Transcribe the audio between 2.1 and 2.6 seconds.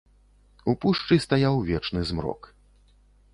змрок.